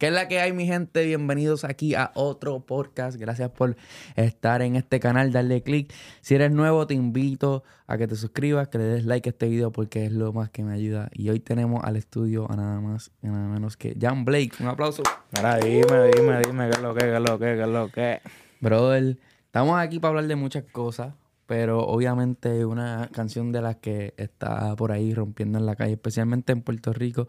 [0.00, 1.04] ¿Qué es la que hay, mi gente?
[1.04, 3.18] Bienvenidos aquí a otro podcast.
[3.18, 3.76] Gracias por
[4.16, 5.30] estar en este canal.
[5.30, 5.92] Darle click.
[6.22, 9.46] Si eres nuevo, te invito a que te suscribas, que le des like a este
[9.46, 11.10] video porque es lo más que me ayuda.
[11.12, 14.52] Y hoy tenemos al estudio a nada más y nada menos que Jan Blake.
[14.60, 15.02] Un aplauso.
[15.36, 17.88] Ahora dime, dime, dime qué es lo que, qué es lo que, qué es lo
[17.90, 18.20] que.
[18.62, 21.12] Brother, estamos aquí para hablar de muchas cosas,
[21.50, 26.52] pero obviamente una canción de las que está por ahí rompiendo en la calle, especialmente
[26.52, 27.26] en Puerto Rico,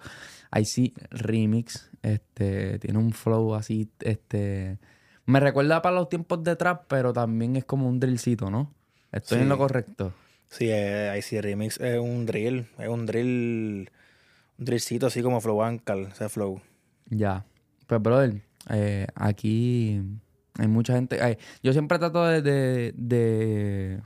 [0.56, 4.78] I sí Remix, este, tiene un flow así, este,
[5.26, 8.71] me recuerda para los tiempos de trap, pero también es como un drillcito, ¿no?
[9.12, 10.14] Estoy en lo correcto.
[10.50, 13.90] Sí, eh, IC Remix es un drill, es un drill,
[14.60, 16.62] un drillcito así como Flow Ankle, ese flow.
[17.10, 17.43] Ya.
[17.88, 20.00] Pues, brother, eh, aquí
[20.60, 21.18] hay mucha gente.
[21.64, 24.01] yo siempre trato de, de- de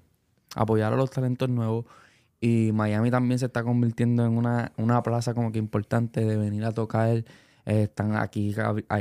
[0.55, 1.85] apoyar a los talentos nuevos.
[2.41, 6.65] Y Miami también se está convirtiendo en una, una plaza como que importante de venir
[6.65, 7.09] a tocar.
[7.65, 8.55] Eh, están aquí,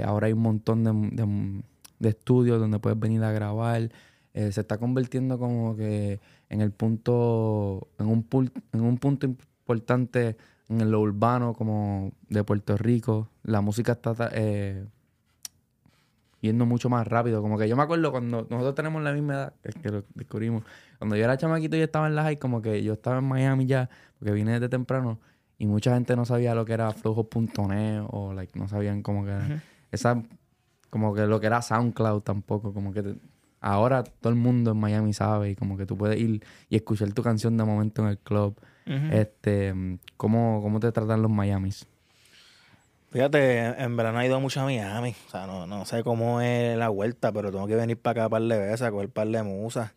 [0.05, 3.91] ahora hay un montón de, de- estudios donde puedes venir a grabar.
[4.35, 9.27] Eh, se está convirtiendo como que en el punto, en un, pul- en un punto
[9.27, 10.37] importante
[10.69, 13.29] en lo urbano como de Puerto Rico.
[13.43, 14.85] La música está eh,
[16.45, 17.41] yendo mucho más rápido.
[17.43, 20.63] Como que yo me acuerdo cuando nosotros tenemos la misma edad, es que lo descubrimos.
[20.99, 23.67] Cuando yo era chamaquito y estaba en la high, como que yo estaba en Miami
[23.67, 25.19] ya, porque vine desde temprano,
[25.59, 29.33] y mucha gente no sabía lo que era flojo.net o like, no sabían como que
[29.93, 30.23] esa
[30.91, 33.17] como que lo que era SoundCloud tampoco, como que te-
[33.61, 37.13] ahora todo el mundo en Miami sabe y como que tú puedes ir y escuchar
[37.13, 38.55] tu canción de momento en el club.
[39.13, 39.75] Este,
[40.17, 41.87] ¿cómo, ¿cómo te tratan los Miamis?
[43.15, 46.77] Fíjate, en- verano he ido mucho a Miami, o sea, no, no sé cómo es
[46.77, 49.41] la vuelta, pero tengo que venir para acá par de veces a coger par de
[49.45, 49.93] musas.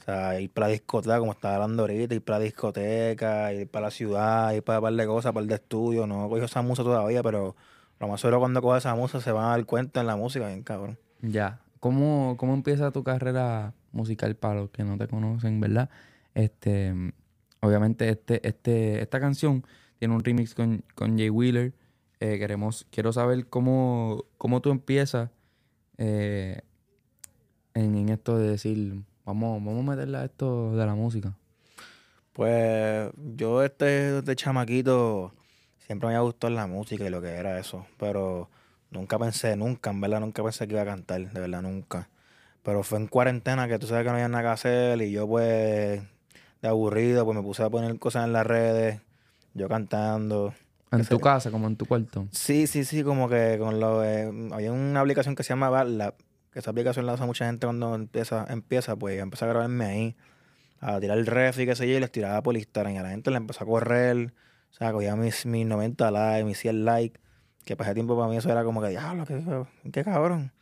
[0.00, 3.68] O sea, ir para la discoteca, como estaba hablando ahorita, ir para la discoteca, ir
[3.68, 6.08] para la ciudad, ir para par de cosas, par de estudios.
[6.08, 7.54] No cogido esa musa todavía, pero
[8.00, 10.46] lo más seguro cuando coja esa musa se van a dar cuenta en la música,
[10.46, 10.96] bien cabrón.
[11.20, 11.60] Ya.
[11.78, 15.90] ¿Cómo, ¿Cómo empieza tu carrera musical para los que no te conocen, verdad?
[16.32, 16.94] Este,
[17.60, 19.62] obviamente, este, este, esta canción
[19.98, 21.74] tiene un remix con, con Jay Wheeler.
[22.24, 25.28] Eh, queremos, quiero saber cómo, cómo tú empiezas
[25.98, 26.60] eh,
[27.74, 31.36] en, esto de decir, vamos, vamos a meterle a esto de la música.
[32.32, 35.32] Pues yo este, este chamaquito
[35.84, 38.48] siempre me había gustado la música y lo que era eso, pero
[38.92, 42.08] nunca pensé, nunca, en verdad, nunca pensé que iba a cantar, de verdad, nunca.
[42.62, 45.26] Pero fue en cuarentena que tú sabes que no había nada que hacer y yo
[45.26, 46.00] pues
[46.62, 49.00] de aburrido pues me puse a poner cosas en las redes,
[49.54, 50.54] yo cantando.
[50.92, 52.28] En tu casa, como en tu cuarto.
[52.30, 56.14] Sí, sí, sí, como que con lo de- había una aplicación que se llama Badlab,
[56.52, 59.84] que esa aplicación la usa mucha gente cuando empieza, empieza, pues yo empecé a grabarme
[59.86, 60.16] ahí,
[60.80, 63.02] a tirar el ref y qué sé yo, y les tiraba por Instagram, y a
[63.02, 64.34] la gente le empezó a correr,
[64.70, 67.20] o sea, cogía mis, mis 90 likes, mis 100 likes,
[67.64, 69.42] que para ese tiempo para mí eso era como que, diablo, qué,
[69.92, 70.52] qué cabrón.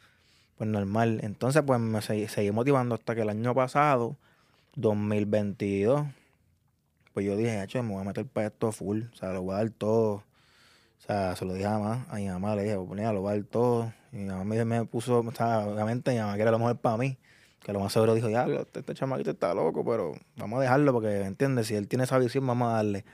[0.59, 1.21] Pues normal.
[1.23, 4.19] Entonces, pues me seguí, seguí motivando hasta que el año pasado,
[4.77, 6.07] 2022,
[7.13, 9.55] pues yo dije, hecho, me voy a meter para esto full, o sea, lo voy
[9.55, 10.25] a dar todo.
[11.01, 13.33] O sea, se lo dije a mamá, a mi mamá le dije, pues lo voy
[13.33, 13.93] a dar todo.
[14.13, 17.17] Y mi mamá me, puso, o sea, obviamente mi mamá quiere lo mejor para mí.
[17.61, 20.93] Que lo más seguro dijo, ya, este, este chamaquito está loco, pero vamos a dejarlo
[20.93, 21.67] porque, ¿entiendes?
[21.67, 23.05] Si él tiene esa visión, vamos a darle.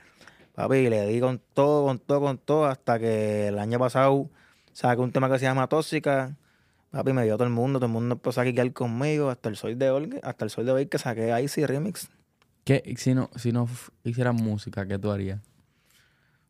[0.55, 4.29] Papi, le di con todo, con todo, con todo, hasta que el año pasado
[4.73, 6.35] saqué un tema que se llama Tóxica.
[6.91, 9.55] Papi, me dio todo el mundo, todo el mundo empezó a quiquear conmigo, hasta el
[9.57, 12.09] sol de hoy, hasta el sol de hoy que saqué Icy Remix.
[12.67, 13.67] ¿Qué, si no, si no
[14.03, 15.39] hicieras música, ¿qué tú harías?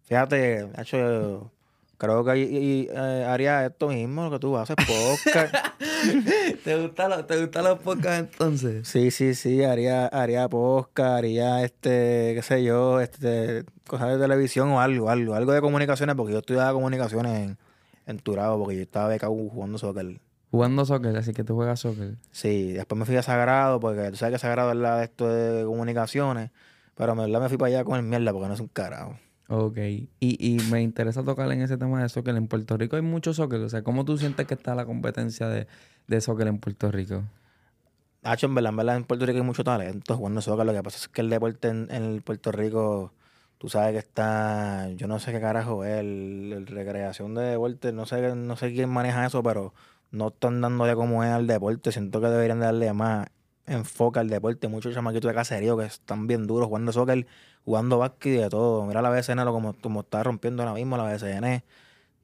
[0.04, 1.52] Fíjate, hecho,
[1.98, 5.54] creo que y- y, eh, haría esto mismo, lo que tú haces, podcast.
[6.64, 8.88] ¿Te gustan los, ¿Te gustan los podcasts entonces?
[8.88, 14.70] sí, sí, sí, haría, haría podcast, haría este, qué sé yo, este, cosas de televisión
[14.70, 17.58] o algo, algo, algo de comunicaciones, porque yo estudiaba comunicaciones en,
[18.06, 20.20] en Turabo, porque yo estaba becado jugando soccer.
[20.50, 22.16] Jugando soccer, así que tú juegas soccer.
[22.32, 25.28] Sí, después me fui a Sagrado, porque tú sabes que Sagrado es la de esto
[25.28, 26.52] de comunicaciones,
[26.96, 29.18] pero en verdad me fui para allá con el mierda, porque no es un carajo.
[29.50, 29.78] Ok.
[29.78, 32.36] Y, y me interesa tocar en ese tema de soccer.
[32.36, 33.62] En Puerto Rico hay mucho soccer.
[33.62, 35.68] O sea, ¿cómo tú sientes que está la competencia de,
[36.08, 37.24] de soccer en Puerto Rico?
[38.24, 40.66] Hacho, en verdad, en verdad, en Puerto Rico hay mucho talento jugando soccer.
[40.66, 43.14] Lo que pasa es que el deporte en, en Puerto Rico,
[43.58, 47.94] tú sabes que está, yo no sé qué carajo es, el, el recreación de deporte,
[47.94, 49.74] no sé, no sé quién maneja eso, pero
[50.12, 51.92] no están dándole como es al deporte.
[51.92, 53.28] Siento que deberían darle más
[53.66, 54.68] enfoque al deporte.
[54.68, 57.28] Muchos chamaquitos de caserío que están bien duros jugando soccer,
[57.66, 58.86] jugando básquet y de todo.
[58.86, 61.64] Mira la BCN lo como, como está rompiendo ahora mismo la BCN.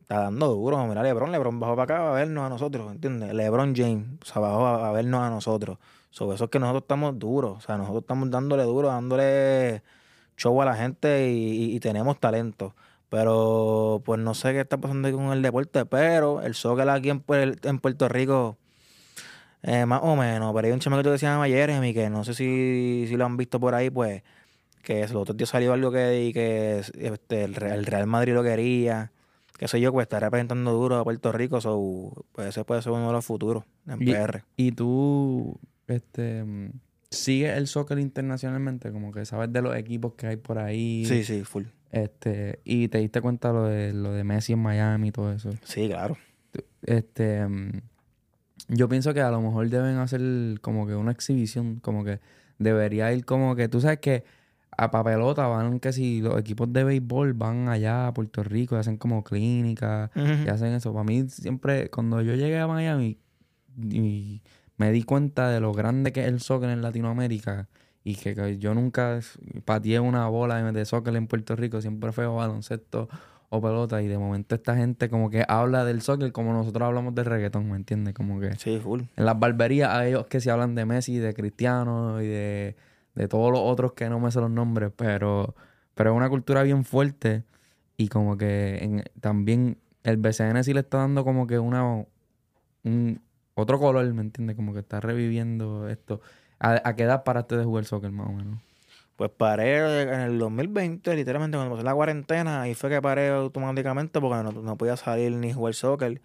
[0.02, 0.86] Está dando duro.
[0.88, 3.34] Mira Lebron, Lebron bajó para acá a vernos a nosotros, ¿entiendes?
[3.34, 5.78] Lebron James, o sea, bajó a, vernos a nosotros.
[6.10, 7.58] Sobre eso es que nosotros estamos duros.
[7.58, 9.82] O sea, nosotros estamos dándole duro, dándole
[10.38, 12.76] show a la gente y tenemos talento.
[13.14, 17.24] Pero pues no sé qué está pasando con el deporte, pero el soccer aquí en,
[17.24, 18.58] Puer- en Puerto Rico,
[19.62, 20.52] eh, más o menos.
[20.56, 23.38] Pero hay un chamaquito que se llama Jeremy, que no sé si, si lo han
[23.38, 24.24] visto por ahí, pues,
[24.82, 29.12] que el otro día salió algo que, y que este, el, Real, Madrid lo quería.
[29.60, 32.94] Que sé yo, pues está representando duro a Puerto Rico, so, pues ese puede ser
[32.94, 34.44] uno de los futuros en Y- PR.
[34.58, 36.72] Y tú, este, mm,
[37.12, 41.06] sigues el soccer internacionalmente, como que sabes de los equipos que hay por ahí.
[41.06, 41.66] Sí, sí, full.
[41.94, 45.52] Este, y te diste cuenta lo de lo de Messi en Miami y todo eso.
[45.64, 46.18] Sí, claro.
[46.82, 47.82] Este, mm,
[48.70, 52.20] yo pienso que a lo mejor deben hacer como que una exhibición, como que
[52.58, 54.24] debería ir como que, tú sabes que
[54.76, 58.80] a papelota van que si los equipos de béisbol van allá a Puerto Rico y
[58.80, 60.94] hacen como clínicas y hacen eso.
[60.94, 63.20] Para mí siempre, cuando yo llegué a Miami
[63.78, 64.42] y
[64.78, 67.70] me di cuenta de lo grande que es el soccer en Latinoamérica
[68.04, 69.20] y que, que yo nunca
[69.66, 73.08] pateé una bola de soccer en Puerto Rico, siempre fue baloncesto
[73.50, 77.14] o pelota y de momento esta gente como que habla del soccer como nosotros hablamos
[77.16, 78.14] de reggaetón, ¿me entiendes?
[78.16, 79.02] Como que Sí, full.
[79.16, 82.76] en las barberías hay ellos que se hablan de Messi, de Cristiano y de,
[83.16, 85.54] de todos los otros que no me sé los nombres, pero,
[85.94, 87.44] pero es una cultura bien fuerte
[87.96, 92.04] y como que en- también el BCN sí le está dando como que una
[92.84, 93.22] un,
[93.56, 94.56] otro color, ¿me entiendes?
[94.56, 96.22] Como que está reviviendo esto.
[96.64, 98.60] ¿A, a qué edad paraste de jugar soccer más o menos?
[99.16, 104.20] Pues paré en el 2020, literalmente cuando pasó la cuarentena, ahí fue que paré automáticamente
[104.20, 106.20] porque no, no podía salir ni jugar soccer.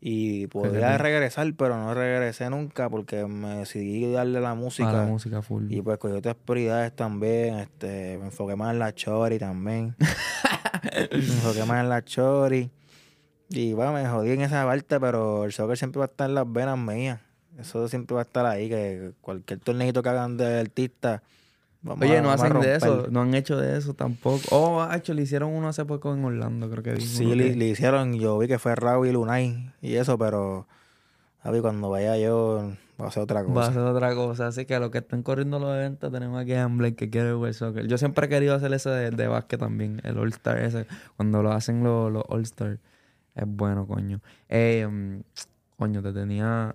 [0.00, 4.90] Y podía regresar, pero no regresé nunca porque me decidí darle la música.
[4.90, 5.72] A la música full.
[5.72, 7.56] Y pues cogí otras prioridades también.
[7.56, 9.96] Este, me enfoqué más en la chori también.
[11.10, 12.70] me enfoqué más en la chori.
[13.48, 16.36] Y bueno, me jodí en esa parte, pero el soccer siempre va a estar en
[16.36, 17.20] las venas mías.
[17.58, 21.22] Eso siempre va a estar ahí, que cualquier torneito que hagan de artista.
[21.82, 24.40] vamos Oye, a- no a hacen de eso, no han hecho de eso tampoco.
[24.50, 27.00] Oh, hecho, le hicieron uno hace poco en Orlando, creo que vi.
[27.00, 30.66] Sí, le, que- le hicieron, yo vi que fue Raúl y Lunay y eso, pero
[31.42, 33.54] Javi, cuando vaya yo, va a hacer otra cosa.
[33.60, 34.46] Va a ser otra cosa.
[34.48, 37.32] Así que a los que estén corriendo los eventos, tenemos aquí a Amblake que quiere
[37.32, 37.86] jugar soccer.
[37.86, 40.86] Yo siempre he querido hacer ese de, de básquet también, el All-Star ese.
[41.16, 42.78] Cuando lo hacen los, los All-Star.
[43.34, 44.20] Es bueno, coño.
[44.48, 45.20] Eh, mm,
[45.76, 46.74] coño, te tenía,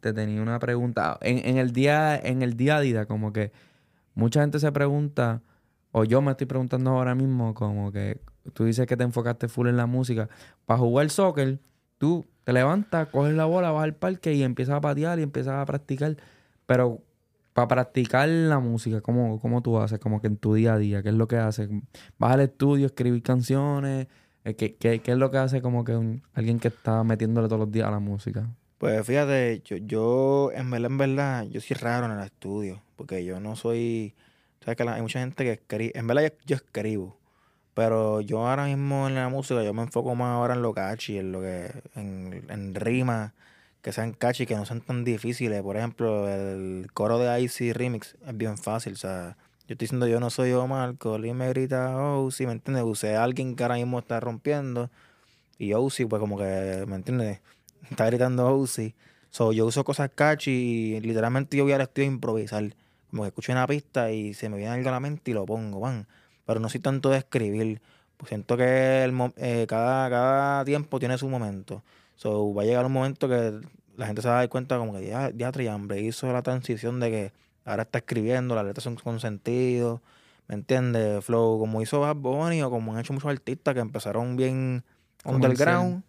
[0.00, 1.18] te tenía una pregunta.
[1.20, 3.52] En, en el día, en el día a día, como que
[4.14, 5.42] mucha gente se pregunta,
[5.92, 8.20] o yo me estoy preguntando ahora mismo, como que
[8.52, 10.28] tú dices que te enfocaste full en la música.
[10.66, 11.58] Para jugar soccer,
[11.98, 15.54] tú te levantas, coges la bola, vas al parque y empiezas a patear y empiezas
[15.54, 16.16] a practicar.
[16.66, 17.02] Pero
[17.52, 19.98] para practicar la música, ¿cómo, ¿cómo tú haces?
[19.98, 21.70] Como que en tu día a día, ¿qué es lo que haces?
[22.18, 24.08] ¿Vas al estudio, escribir canciones?
[24.44, 27.60] Eh, ¿Qué, qué, qué es lo que hace como que alguien que está metiéndole todos
[27.60, 28.48] los días a la música?
[28.78, 33.24] Pues fíjate, yo, yo en verdad, en verdad, yo soy raro en el estudio, porque
[33.24, 34.14] yo no soy,
[34.60, 37.16] sabes que hay mucha gente que escribe, en verdad yo, yo escribo,
[37.74, 41.18] pero yo ahora mismo en la música, yo me enfoco más ahora en lo catchy,
[41.18, 43.32] en lo que, en, en rimas
[43.82, 45.62] que sean catchy, que no sean tan difíciles.
[45.62, 49.36] Por ejemplo, el coro de Icy Remix es bien fácil, o sea,
[49.68, 52.84] yo estoy diciendo yo no soy Omar, Coli me grita, oh, sí, ¿me entiendes?
[52.84, 54.90] Usé a alguien que ahora mismo está rompiendo,
[55.58, 57.40] y Ozzy, pues como que, ¿me entiendes?
[57.90, 58.94] Está gritando Ozzy.
[59.30, 60.50] So, yo uso cosas catchy
[60.96, 62.74] y literalmente yo voy al estudio a improvisar.
[63.10, 65.44] Como que escucho una pista y se me viene algo a la mente y lo
[65.44, 66.06] pongo, van.
[66.46, 67.80] Pero no soy tanto de escribir.
[68.16, 71.82] Pues siento que el eh, cada, cada tiempo tiene su momento.
[72.16, 73.60] So, va a llegar un momento que
[73.96, 77.00] la gente se va a dar cuenta como que ya, ya Triambre hizo la transición
[77.00, 77.32] de que
[77.64, 80.00] ahora está escribiendo, las letras son con sentido.
[80.46, 81.24] ¿Me entiendes?
[81.24, 84.84] Flow, como hizo Bad Bunny o como han hecho muchos artistas que empezaron bien
[85.24, 86.04] underground.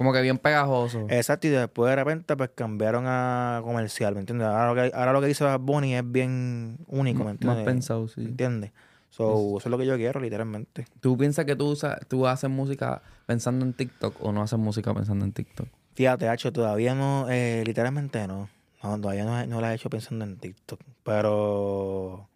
[0.00, 1.04] Como que bien pegajoso.
[1.10, 4.46] Exacto, y después de repente pues cambiaron a comercial, ¿me entiendes?
[4.46, 7.56] Ahora lo que, ahora lo que dice Bad Bunny es bien único, ¿me entiendes?
[7.58, 8.20] más pensado, ¿Me sí.
[8.22, 8.72] entiendes?
[9.10, 10.86] So, eso es lo que yo quiero, literalmente.
[11.00, 14.94] ¿Tú piensas que tú, usas, tú haces música pensando en TikTok o no haces música
[14.94, 15.68] pensando en TikTok?
[15.94, 18.48] Fíjate, Hacho, todavía no, eh, literalmente no.
[18.82, 20.80] No, todavía no, no la he hecho pensando en TikTok.
[21.02, 22.26] Pero.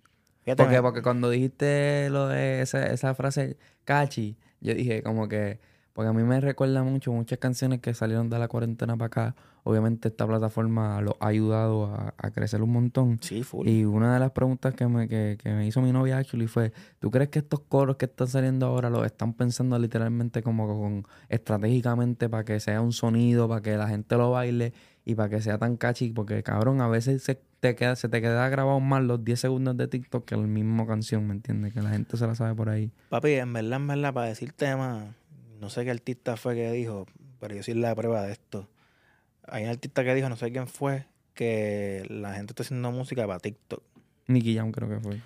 [0.42, 5.28] Fíjate, Porque, me- porque cuando dijiste lo de esa, esa frase catchy, yo dije como
[5.28, 5.61] que,
[5.95, 9.37] porque a mí me recuerda mucho muchas canciones que salieron de la cuarentena para acá.
[9.63, 13.19] Obviamente esta plataforma lo ha ayudado a, a crecer un montón.
[13.23, 13.67] Sí, full.
[13.69, 16.73] Y una de las preguntas que me, que, que me hizo mi novia actually fue,
[16.99, 21.07] ¿tú crees que estos coros que están saliendo ahora los están pensando literalmente como con
[21.29, 24.73] estratégicamente para que sea un sonido, para que la gente lo baile
[25.05, 26.11] y para que sea tan catchy?
[26.11, 29.77] Porque cabrón, a veces se te queda, se te queda grabado más los 10 segundos
[29.77, 31.73] de TikTok que la misma canción, ¿me entiendes?
[31.73, 32.91] Que la gente se la sabe por ahí.
[33.09, 35.05] Papi, en verdad, en verdad, para decirte más,
[35.64, 37.06] no sé qué artista fue que dijo,
[37.40, 38.68] pero yo soy la prueba de esto.
[39.49, 43.26] Hay un artista que dijo, no sé quién fue, que la gente está haciendo música
[43.26, 43.83] para TikTok.
[44.26, 45.21] Nicky Jam creo que fue.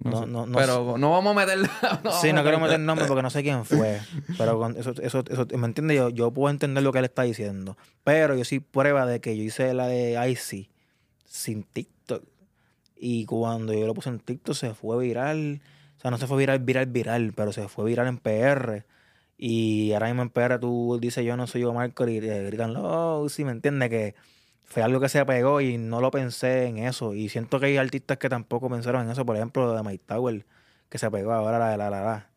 [0.00, 0.26] No, sé.
[0.26, 1.70] no, no Pero no vamos a meterla.
[2.04, 4.00] no sí, no quiero meter nombre porque no sé quién fue.
[4.36, 5.96] Pero con eso, eso, eso, ¿me entiendes?
[5.96, 7.76] Yo, yo puedo entender lo que él está diciendo.
[8.02, 10.70] Pero yo sí prueba de que yo hice la de Icy
[11.24, 12.24] sin TikTok.
[12.96, 15.60] Y cuando yo lo puse en TikTok se fue viral.
[15.98, 18.84] O sea, no se fue viral, viral, viral, pero se fue viral en PR.
[19.38, 22.74] Y ahora mismo en PR tú dices yo no soy yo Marco y te gritan,
[22.76, 23.88] oh, sí, ¿me entiendes?
[23.88, 24.14] Que
[24.64, 27.14] fue algo que se pegó y no lo pensé en eso.
[27.14, 29.24] Y siento que hay artistas que tampoco pensaron en eso.
[29.24, 30.44] Por ejemplo, lo de Mike Tower,
[30.88, 32.30] que se pegó ahora la de la la la.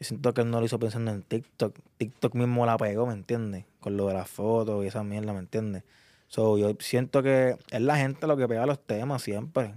[0.00, 1.76] Yo siento que él no lo hizo pensando en TikTok.
[1.98, 3.64] TikTok mismo la pegó, ¿me entiendes?
[3.80, 5.84] Con lo de las fotos y esa mierda, ¿me entiendes?
[6.28, 9.74] So, yo siento que es la gente lo que pega los temas siempre.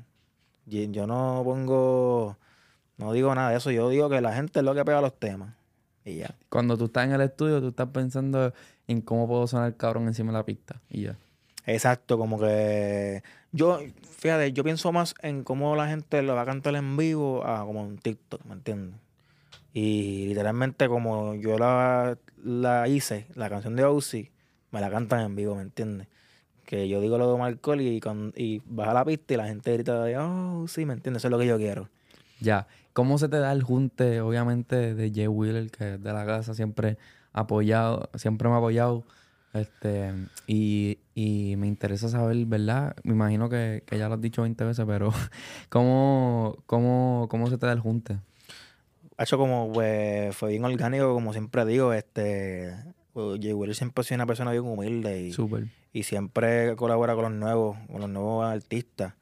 [0.66, 2.38] Yo no pongo,
[2.98, 3.72] no digo nada de eso.
[3.72, 5.56] Yo digo que la gente es lo que pega los temas.
[6.10, 6.36] Y ya.
[6.50, 8.54] Cuando tú estás en el estudio, tú estás pensando
[8.88, 10.82] en cómo puedo sonar cabrón encima de la pista.
[10.90, 11.18] Y ya.
[11.66, 13.80] Exacto, como que yo,
[14.18, 17.64] fíjate, yo pienso más en cómo la gente lo va a cantar en vivo a
[17.66, 19.00] como en TikTok, ¿me entiendes?
[19.74, 24.32] Y literalmente como yo la, la hice, la canción de Ozzy,
[24.72, 26.08] me la cantan en vivo, ¿me entiendes?
[26.66, 29.74] Que yo digo lo de Marcol y, con, y baja la pista y la gente
[29.74, 31.22] grita, oh, sí, ¿me entiendes?
[31.22, 31.90] Eso es lo que yo quiero.
[32.40, 32.68] Ya.
[32.94, 36.54] ¿Cómo se te da el junte, obviamente, de Jay Wheeler, que es de la casa
[36.54, 36.98] siempre
[37.34, 39.04] apoyado, siempre me ha apoyado?
[39.54, 40.14] Este,
[40.46, 42.96] y, y me interesa saber, ¿verdad?
[43.04, 45.12] Me imagino que, que ya lo has dicho 20 veces, pero
[45.70, 48.20] ¿cómo, cómo, cómo se te da el junte?
[49.18, 52.74] Hecho como, pues, fue bien orgánico, como siempre digo, este,
[53.14, 55.34] pues, Jay Wheeler siempre ha sido una persona bien humilde y,
[55.94, 59.14] y siempre colabora con los nuevos, con los nuevos artistas.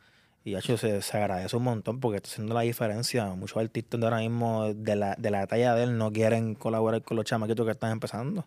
[0.48, 3.26] Y hecho se, se agradece un montón porque está haciendo la diferencia.
[3.36, 7.02] Muchos artistas de ahora mismo de la, de la talla de él no quieren colaborar
[7.02, 8.46] con los chamaquitos que están empezando.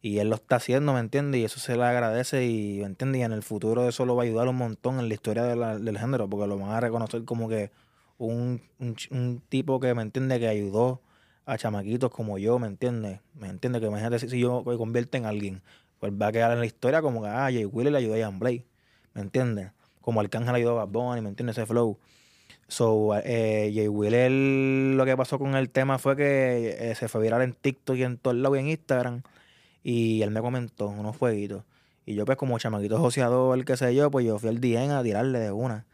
[0.00, 1.42] Y él lo está haciendo, ¿me entiendes?
[1.42, 3.20] Y eso se le agradece y, ¿me entiendes?
[3.20, 5.98] Y en el futuro eso lo va a ayudar un montón en la historia del
[5.98, 7.70] género porque lo van a reconocer como que
[8.16, 11.02] un, un, tipo que, ¿me entiende Que ayudó
[11.44, 13.20] a chamaquitos como yo, ¿me entiendes?
[13.34, 13.82] ¿Me entiendes?
[13.82, 15.62] Que imagínate si, si yo me convierto en alguien,
[15.98, 18.18] pues va a quedar en la historia como que, ah, Jay Wheeler le ayudó a
[18.18, 18.64] Jan Blake,
[19.12, 19.73] ¿me entiendes?
[20.04, 21.56] Como Arcángel ayudó a Bad Bunny, ¿me entiendes?
[21.56, 21.98] Ese flow.
[22.68, 27.22] So, eh, Jay Wheeler, lo que pasó con el tema fue que eh, se fue
[27.22, 29.22] viral en TikTok y en todos lados y en Instagram.
[29.82, 31.64] Y él me comentó unos jueguitos.
[32.04, 35.02] Y yo, pues, como chamaquito joseador, qué sé yo, pues yo fui al DM a
[35.02, 35.86] tirarle de una.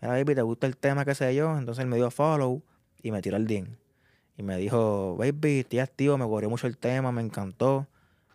[0.00, 1.58] Mira, baby, ¿te gusta el tema, qué sé yo?
[1.58, 2.62] Entonces él me dio follow
[3.02, 3.76] y me tiró el DM.
[4.38, 7.88] Y me dijo, baby, estoy activo, me corrió mucho el tema, me encantó.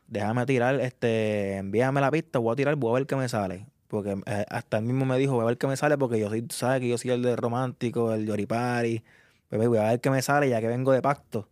[0.08, 3.71] Déjame tirar, este, envíame la pista, voy a tirar, voy a ver qué me sale.
[3.92, 6.30] Porque eh, hasta él mismo me dijo, voy a ver qué me sale, porque yo
[6.30, 9.04] soy, sabes que yo soy el de romántico, el yoripari.
[9.52, 11.50] Voy a ver qué me sale, ya que vengo de pacto.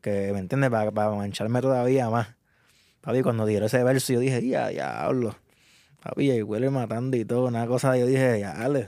[0.00, 0.68] Que, ¿me entiendes?
[0.70, 2.34] Para, para mancharme todavía más.
[3.02, 5.36] Papi, cuando tiró ese verso, yo dije, ya, diablo.
[6.02, 8.80] Papi, y huele matando y todo, una cosa, yo dije, diablo.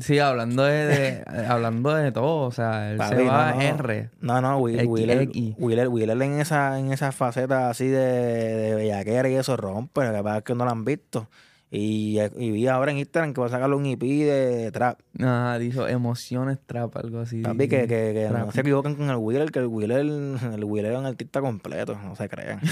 [0.00, 3.62] Sí, hablando de, de- hablando de todo, o sea, él se Papi, va no, no.
[3.62, 4.10] R.
[4.20, 5.54] No, no, Will- X, Wheeler, X.
[5.58, 10.12] Wheeler, Wheeler en esa, en esa faceta así de, de bellaquera y eso rompe, lo
[10.14, 11.28] que pasa es que no lo han visto.
[11.70, 15.00] Y, y vi ahora en Instagram que va a sacarle un EP de trap.
[15.12, 17.42] Nada, dijo emociones trap, algo así.
[17.42, 20.92] Papi, que, que, que no se equivoquen con el Wheeler, que el Wheeler, el Wheeler
[20.92, 22.60] es un artista completo, no se crean.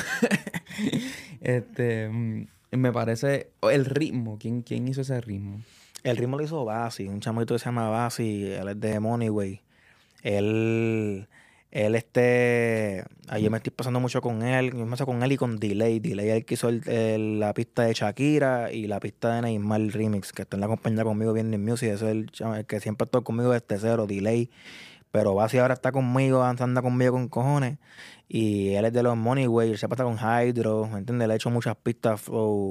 [1.41, 4.37] Este, mm, me parece el ritmo.
[4.39, 5.61] ¿Quién, quién hizo ese ritmo?
[6.03, 9.61] El ritmo lo hizo Basi, un chamaquito que se llama Basi, él es de Moneyway.
[10.23, 11.29] Él,
[11.71, 15.37] él este, ayer me estoy pasando mucho con él, yo me paso con él y
[15.37, 15.99] con Delay.
[16.01, 20.33] Delay el que hizo el- la pista de Shakira y la pista de Neymar Remix,
[20.33, 23.05] que está en la compañía conmigo bien en Music, ese es el, el que siempre
[23.05, 24.51] está conmigo desde cero, Delay.
[25.11, 27.79] Pero Basi ahora está conmigo, anda conmigo con cojones.
[28.29, 31.29] Y él es de los Moneyway, él se pasa con Hydro, ¿me entiendes?
[31.29, 32.23] Le ha hecho muchas pistas,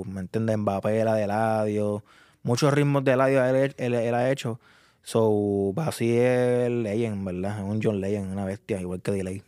[0.05, 0.57] ¿me entiendes?
[0.57, 2.03] Mbappé, la de Ladio,
[2.43, 4.59] muchos ritmos de Ladio él, él- él ha hecho.
[5.05, 7.59] So, Basi es Legend, ¿verdad?
[7.59, 9.43] Es un John Legend, una bestia, igual que Delay.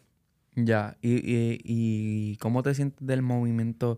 [0.54, 3.98] Ya, y, y, y ¿cómo te sientes del movimiento?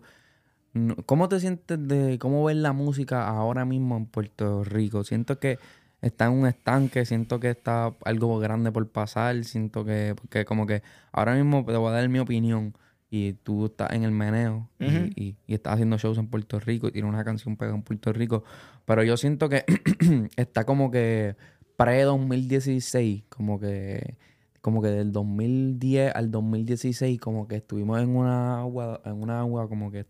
[1.04, 5.04] ¿Cómo te sientes de cómo ves la música ahora mismo en Puerto Rico?
[5.04, 5.58] Siento que
[6.00, 10.66] está en un estanque, siento que está algo grande por pasar, siento que, porque como
[10.66, 12.74] que ahora mismo te voy a dar mi opinión
[13.10, 14.86] y tú estás en el meneo y-
[15.20, 18.12] y, y estás haciendo shows en Puerto Rico y tienes una canción pegada en Puerto
[18.12, 18.44] Rico,
[18.84, 19.64] pero yo siento que
[20.36, 21.34] está como que
[21.76, 24.16] pre-2016, como que
[24.60, 29.66] como que del 2010 al 2016 como que estuvimos en una agua, en una agua
[29.68, 30.04] como que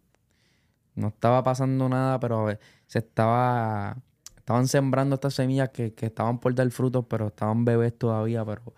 [0.96, 3.96] no estaba pasando nada, pero a ver, se estaba
[4.36, 8.74] estaban sembrando estas semillas que, que estaban por dar frutos, pero estaban bebés todavía, pero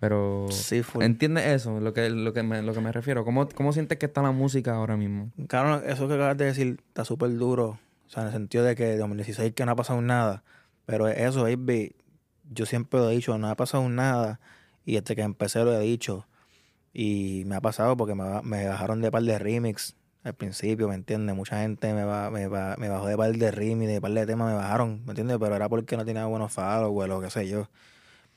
[0.00, 0.82] pero Sí.
[1.00, 1.78] ¿entiendes eso?
[1.78, 3.24] Lo que lo que me, lo que me refiero.
[3.24, 5.30] ¿Cómo, ¿Cómo sientes que está la música ahora mismo?
[5.46, 7.78] Claro, eso que acabas de decir está súper duro.
[8.06, 10.42] O sea, en el sentido de que de 2016 que no ha pasado nada.
[10.86, 11.94] Pero eso, baby,
[12.50, 14.40] yo siempre lo he dicho, no ha pasado nada.
[14.84, 16.26] Y desde que empecé lo he dicho.
[16.92, 20.94] Y me ha pasado porque me, me bajaron de par de remix al principio, ¿me
[20.96, 21.34] entiendes?
[21.36, 24.26] Mucha gente me, ba- me, ba- me bajó de par de remix, de par de
[24.26, 25.38] temas me bajaron, ¿me entiendes?
[25.40, 27.68] Pero era porque no tenía buenos followers o lo que sé yo.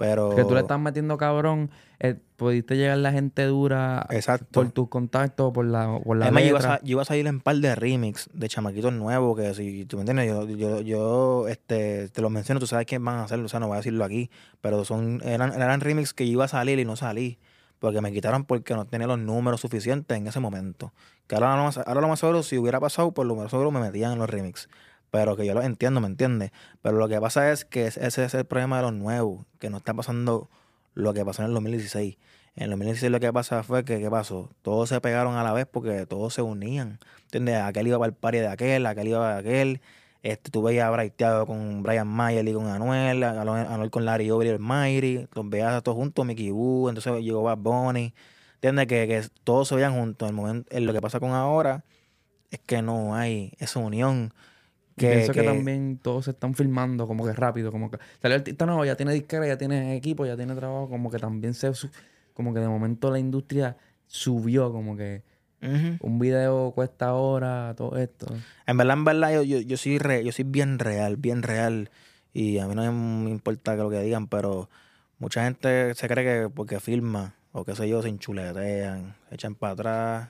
[0.03, 0.35] Pero...
[0.35, 4.47] Que tú le estás metiendo cabrón, eh, pudiste llegar la gente dura Exacto.
[4.51, 6.79] por tus contactos, por la, por la Además, yo iba, a, letra.
[6.83, 10.01] yo iba a salir en par de remix de chamaquitos nuevos que si tú me
[10.01, 13.47] entiendes, yo, yo, yo este, te los menciono, tú sabes quién van a hacerlo, o
[13.47, 14.29] sea, no voy a decirlo aquí,
[14.59, 17.39] pero son eran, eran remix que yo iba a salir y no salí,
[17.79, 20.91] porque me quitaron porque no tenía los números suficientes en ese momento.
[21.27, 23.71] Que ahora lo más, ahora lo más seguro, si hubiera pasado, por lo más seguro
[23.71, 24.67] me metían en los remix.
[25.13, 26.51] Pero que yo lo entiendo, ¿me entiendes?
[26.81, 29.69] Pero lo que pasa es que es- ese es el problema de los nuevos, que
[29.69, 30.49] no está pasando
[30.95, 32.17] lo que pasó en el 2016.
[32.55, 34.49] En el 2016 lo que pasa fue que, ¿qué pasó?
[34.63, 36.97] Todos se pegaron a la vez porque todos se unían.
[37.25, 37.57] ¿Entiendes?
[37.61, 39.81] Aquel iba para el party de aquel, aquel iba para aquel.
[40.23, 44.47] Este, tú veías a Braiteado con Brian Mayer y con Anuel, Anuel, con Larry Over
[44.47, 48.15] y el Mayri, los veías a todos juntos, Mickey Wu, entonces llegó Bad Bunny.
[48.55, 48.87] ¿Entiendes?
[48.87, 50.27] Que, que todos se veían juntos.
[50.27, 51.83] El momento, lo que pasa con ahora
[52.49, 54.33] es que no hay esa unión.
[54.95, 58.35] Y pienso que, que- también todos se están filmando como que rápido, como que salió
[58.35, 61.53] el artista nuevo, ya tiene disquera, ya tiene equipo, ya tiene trabajo, como que también
[61.53, 61.71] se
[62.33, 65.23] como que de momento la industria subió, como que
[66.01, 68.27] un video cuesta ahora, todo esto.
[68.67, 71.89] En verdad, en verdad, yo, yo, yo soy re- yo soy bien real, bien real.
[72.33, 74.69] Y a mí no me importa que lo que digan, pero
[75.19, 79.55] mucha gente se cree que porque filma o qué sé yo, se enchuletean, se echan
[79.55, 80.29] para atrás.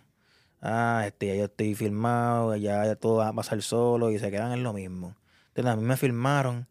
[0.66, 4.54] Ah, este, ya yo estoy filmado, ya, todo va a pasar solo y se quedan
[4.54, 5.16] en lo mismo.
[5.50, 5.74] ¿Entiendes?
[5.74, 6.68] A mí me filmaron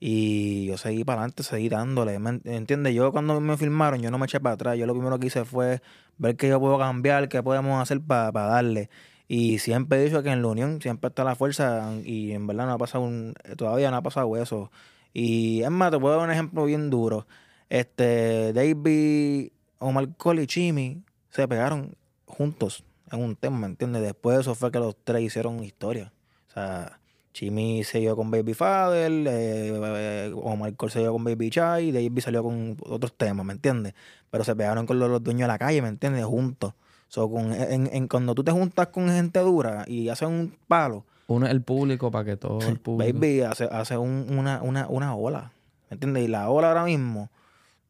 [0.00, 2.18] y yo seguí para adelante, seguí dándole.
[2.18, 2.94] ¿Me ent- entiendes?
[2.94, 4.78] Yo cuando me filmaron, yo no me eché para atrás.
[4.78, 5.82] Yo lo primero que hice fue
[6.18, 8.90] ver qué yo puedo cambiar, qué podemos hacer para darle.
[9.28, 12.66] Y siempre he dicho que en la unión siempre está la fuerza y en verdad
[12.66, 14.72] no ha pasado un, todavía no ha pasado eso.
[15.12, 17.26] Y es más, te puedo dar un ejemplo bien duro.
[17.68, 21.96] Este, David, Omar Cole y Chimi se pegaron
[22.26, 24.02] juntos en un tema, ¿me entiendes?
[24.02, 26.12] Después de eso fue que los tres hicieron historia.
[26.48, 26.98] O sea,
[27.32, 32.20] Chimi se dio con Baby Father, eh, Omar Cole se dio con Baby Chai, David
[32.20, 33.94] salió con otros temas, ¿me entiendes?
[34.30, 36.24] Pero se pegaron con los, los dueños de la calle, ¿me entiendes?
[36.24, 36.74] Juntos.
[37.08, 41.04] So, con, en, en- cuando tú te juntas con gente dura y haces un palo,
[41.26, 43.12] Uno es el público para que todo el público.
[43.18, 45.52] baby, hace, hace un- una, una, una ola.
[45.88, 46.24] ¿Me entiendes?
[46.24, 47.28] Y la ola ahora mismo,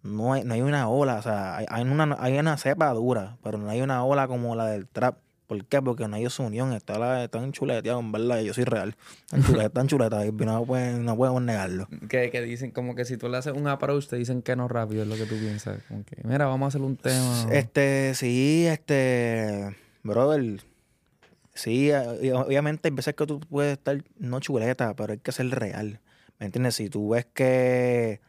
[0.03, 1.17] no hay, no hay una ola.
[1.17, 4.55] O sea, hay, hay una, hay una cepa dura, pero no hay una ola como
[4.55, 5.19] la del trap.
[5.47, 5.83] ¿Por qué?
[5.83, 6.73] Porque no hay esa unión.
[6.73, 8.41] Está la, están chuleteados, en verdad.
[8.41, 8.95] Yo soy real.
[9.25, 9.43] Están
[9.91, 11.89] chuletas, están No pueden, no podemos negarlo.
[12.09, 14.69] Que, que dicen como que si tú le haces un approach te dicen que no
[14.69, 15.83] rápido, es lo que tú piensas.
[15.89, 17.47] Como que, mira, vamos a hacer un tema.
[17.51, 20.61] Este, sí, este, brother,
[21.55, 25.51] sí, eh, obviamente hay veces que tú puedes estar no chuleta, pero hay que ser
[25.51, 26.01] real,
[26.39, 26.77] ¿me entiendes?
[26.77, 28.21] Si tú ves que,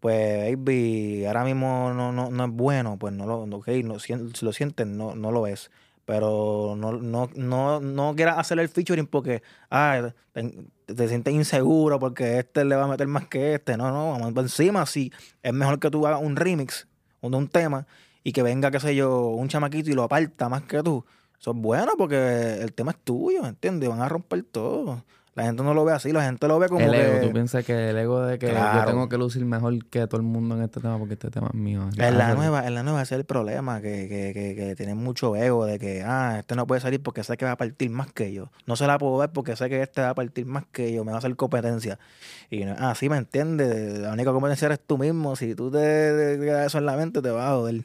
[0.00, 3.98] pues, baby, ahora mismo no, no, no es bueno, pues no lo, no, ok, no,
[3.98, 5.70] si lo sientes, no, no lo es.
[6.04, 11.98] Pero no, no, no, no quieras hacer el featuring porque ah, te, te sientes inseguro
[11.98, 13.76] porque este le va a meter más que este.
[13.76, 14.86] No, no, vamos encima.
[14.86, 16.86] Sí, es mejor que tú hagas un remix
[17.30, 17.86] de un tema
[18.22, 21.04] y que venga, qué sé yo, un chamaquito y lo aparta más que tú.
[21.38, 23.88] Eso es bueno porque el tema es tuyo, ¿entiendes?
[23.88, 25.04] Van a romper todo.
[25.36, 27.02] La gente no lo ve así, la gente lo ve como el que...
[27.02, 30.16] ego, tú piensas que el ego de que yo tengo que lucir mejor que todo
[30.16, 31.90] el mundo en este tema porque este tema es mío.
[31.98, 34.96] En la nueva, en la nueva ese es el problema, que, que, que, que tienen
[34.96, 37.90] mucho ego de que, ah, este no puede salir porque sé que va a partir
[37.90, 38.50] más que yo.
[38.64, 41.04] No se la puedo ver porque sé que este va a partir más que yo,
[41.04, 41.98] me va a hacer competencia.
[42.48, 45.36] Y ah, sí, me entiendes, la única competencia eres tú mismo.
[45.36, 47.84] Si tú te, quedas eso en la mente, te va a joder.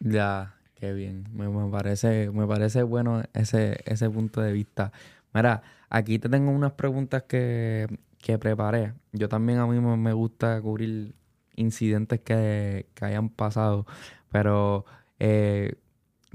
[0.00, 1.24] Ya, qué bien.
[1.32, 4.92] Me, me parece, me parece bueno ese, ese punto de vista.
[5.32, 7.86] Mira, aquí te tengo unas preguntas que,
[8.18, 8.94] que preparé.
[9.12, 11.14] Yo también a mí me gusta cubrir
[11.54, 13.86] incidentes que, que hayan pasado.
[14.30, 14.86] Pero,
[15.18, 15.74] eh,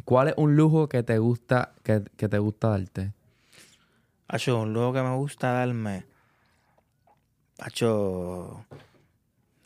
[0.06, 3.14] ¿cuál es un lujo que te gusta, que, que te gusta darte?
[4.28, 6.06] Hacho, un lujo que me gusta darme.
[7.58, 8.64] Hacho,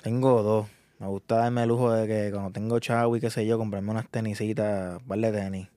[0.02, 0.68] tengo dos.
[1.00, 3.92] Me gusta darme el lujo de que cuando tengo chavo y qué sé yo, comprarme
[3.92, 5.68] unas tenisitas, un par de tenis.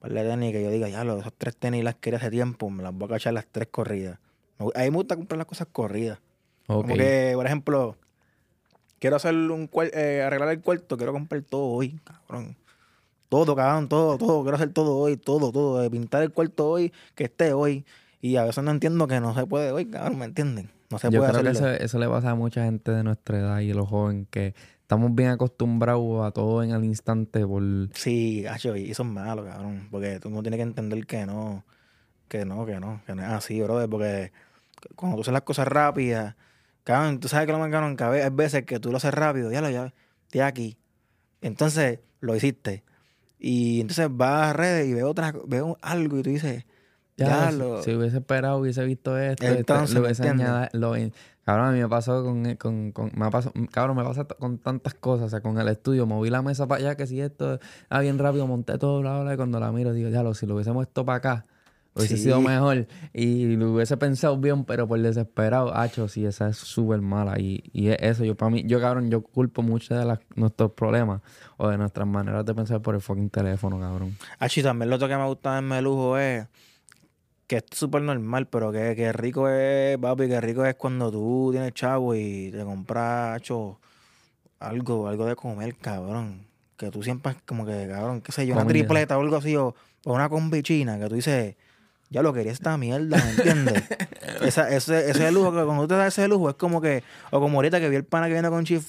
[0.00, 2.70] Par de tenis que yo diga, ya, lo, esas tres tenis las quería hace tiempo,
[2.70, 4.18] me las voy a cachar las tres corridas.
[4.58, 6.18] A mí me gusta comprar las cosas corridas.
[6.66, 6.82] Ok.
[6.82, 7.96] Como que, por ejemplo,
[8.98, 12.56] quiero hacer un eh, arreglar el cuarto, quiero comprar todo hoy, cabrón.
[13.28, 14.42] Todo, cabrón, todo, todo.
[14.42, 15.80] Quiero hacer todo hoy, todo, todo.
[15.80, 17.84] De pintar el cuarto hoy, que esté hoy.
[18.20, 20.70] Y a veces no entiendo que no se puede hoy, cabrón, ¿me entienden?
[20.90, 21.70] No se Yo puede creo que hacerlo.
[21.70, 24.54] eso, eso le pasa a mucha gente de nuestra edad y a los jóvenes que
[24.88, 27.62] estamos bien acostumbrados a todo en el instante por...
[27.92, 29.86] Sí, acho, y eso es malo, cabrón.
[29.90, 31.66] Porque tú no tienes que entender que no,
[32.26, 33.90] que no, que no, que no es así, brother.
[33.90, 34.32] Porque
[34.96, 36.36] cuando tú haces las cosas rápidas,
[36.88, 39.52] Cabrón, tú sabes que lo más cabrón, que hay veces que tú lo haces rápido,
[39.52, 40.78] ya lo ya, estoy aquí.
[41.42, 42.82] Entonces, lo hiciste.
[43.38, 46.64] Y entonces vas a redes y ves otra, ves algo y tú dices,
[47.18, 47.82] Ya, lo.
[47.82, 50.68] si hubiese esperado, hubiese visto esto, este, Entonces, lo ¿me hubiese añadido.
[50.72, 50.94] lo-
[51.44, 54.58] cabrón, a mí me pasó con, con, con- me ha pasado, cabrón, me pasa con
[54.58, 57.58] tantas cosas, o sea, con el estudio, moví la mesa para allá, que si esto,
[57.88, 60.46] ah, bien rápido, monté todo, bla, bla, y cuando la miro, digo, ya, lo, si
[60.46, 61.46] lo hubiésemos esto para acá,
[61.94, 62.24] hubiese Sí.
[62.24, 67.00] sido mejor, y lo hubiese pensado bien, pero por desesperado, hacho, sí, esa es súper
[67.00, 70.20] mala, y, y es eso, yo para mí, yo, cabrón, yo culpo muchos de las-
[70.36, 71.22] nuestros problemas,
[71.56, 74.16] o de nuestras maneras de pensar por el fucking teléfono, cabrón.
[74.54, 76.46] Y también lo otro que me gusta en lujo es
[77.48, 81.48] que es súper normal, pero que, que rico es, papi, que rico es cuando tú
[81.50, 83.80] tienes chavo y te compras, hacho,
[84.60, 86.46] algo, algo de comer, cabrón.
[86.76, 88.74] Que tú siempre como que, cabrón, qué sé yo, una Comida.
[88.74, 91.56] tripleta o algo así, o, o una combichina, que tú dices,
[92.10, 93.82] ya lo quería esta mierda, ¿me entiendes?
[94.42, 97.40] Esa, ese, ese lujo, que cuando tú te das ese lujo, es como que, o
[97.40, 98.82] como ahorita que vi el pana que viene con chick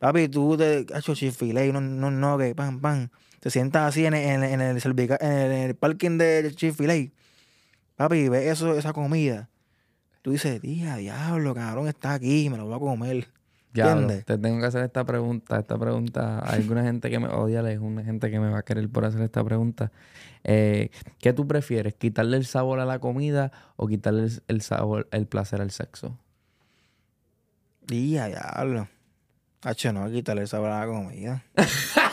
[0.00, 1.40] Papi, tú te hecho chick
[1.72, 3.10] no, no, no, que pan, pan.
[3.38, 4.60] Te sientas así en, el- en, el- en
[5.32, 6.74] el, en parking de chick
[7.96, 9.48] Papi, ves eso, esa comida.
[10.22, 13.28] Tú dices, tía, diablo, cabrón, está aquí, me lo voy a comer.
[13.72, 15.58] Diablo, te tengo que hacer esta pregunta.
[15.58, 18.62] Esta pregunta, hay alguna gente que me odia, hay una gente que me va a
[18.62, 19.90] querer por hacer esta pregunta.
[20.44, 21.94] Eh, ¿Qué tú prefieres?
[21.94, 26.18] ¿Quitarle el sabor a la comida o quitarle el, el sabor, el placer al sexo?
[27.86, 28.88] Tía, diablo.
[29.62, 31.44] Hacho, no, quítale el sabor a la comida.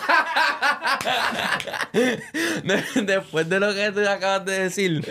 [3.06, 5.06] Después de lo que tú acabas de decir,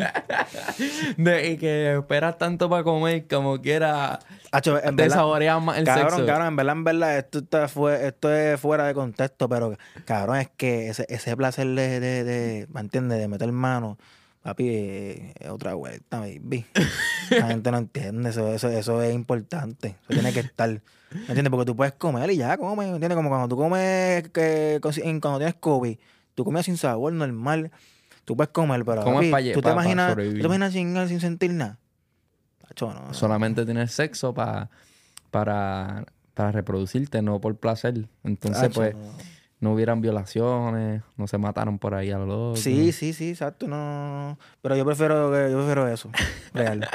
[1.16, 4.18] de, y que esperas tanto para comer como quiera,
[4.52, 6.26] Hacho, en te verdad, saboreas más el cabrón, sexo.
[6.26, 10.38] cabrón, en verdad, en verdad, esto, está fue, esto es fuera de contexto, pero cabrón,
[10.38, 13.18] es que ese, ese placer de, de, de, ¿me entiendes?
[13.18, 13.98] De meter mano,
[14.42, 16.64] papi, eh, es otra vuelta, baby.
[17.30, 20.80] La gente no entiende, eso, eso, eso es importante, eso tiene que estar, ¿me
[21.28, 21.50] entiendes?
[21.50, 23.16] Porque tú puedes comer y ya comes, ¿me entiendes?
[23.16, 25.98] Como cuando tú comes, que, cuando tienes COVID,
[26.34, 27.70] tú comes sin sabor, normal,
[28.24, 31.78] tú puedes comer, pero papi, tú te imaginas, tú te imaginas chingar sin sentir nada.
[32.68, 33.14] Hacho, no, no.
[33.14, 34.70] Solamente tienes sexo pa-
[35.30, 38.08] para, para reproducirte, no por placer.
[38.24, 39.12] Entonces, pues, no.
[39.60, 42.60] No hubieran violaciones, no se mataron por ahí a los locos.
[42.60, 44.38] Sí, sí, sí, exacto, no.
[44.62, 46.10] Pero yo prefiero yo prefiero eso,
[46.54, 46.88] real.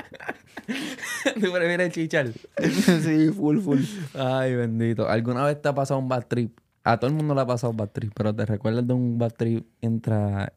[1.35, 2.31] ¿Tú prefieres chichar?
[2.57, 3.81] sí, full, full.
[4.15, 5.07] Ay, bendito.
[5.07, 6.57] ¿Alguna vez te ha pasado un bad trip?
[6.83, 9.17] A todo el mundo le ha pasado un bad trip, pero ¿te recuerdas de un
[9.17, 10.53] bad trip entra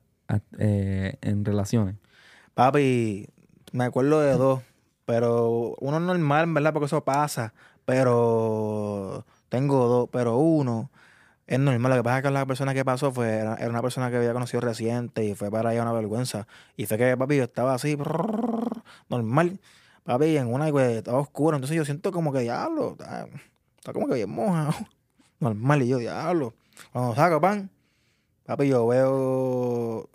[0.59, 1.97] eh, en relaciones?
[2.55, 3.29] Papi,
[3.73, 4.63] me acuerdo de dos,
[5.05, 7.53] pero uno normal, verdad, porque eso pasa.
[7.85, 10.91] Pero tengo dos, pero uno
[11.49, 11.91] es normal.
[11.91, 14.17] Lo que pasa es que la persona que pasó fue, era, era una persona que
[14.19, 16.47] había conocido reciente y fue para allá una vergüenza.
[16.77, 17.97] Y fue que, papi, yo estaba así,
[19.09, 19.59] normal.
[20.05, 21.57] Papi, en una pues, estaba oscuro.
[21.57, 23.27] Entonces yo siento como que diablo, está,
[23.79, 24.73] está como que bien mojado.
[25.41, 26.55] Normal, y yo, diablo.
[26.93, 27.71] Cuando saco pan,
[28.45, 30.09] papi, yo veo